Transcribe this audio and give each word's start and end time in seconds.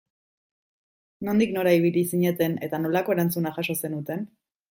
Nondik 1.27 1.51
nora 1.57 1.73
ibili 1.81 2.03
zineten 2.13 2.57
eta 2.69 2.81
nolako 2.87 3.17
erantzuna 3.17 3.55
jaso 3.59 3.79
zenuten? 3.85 4.27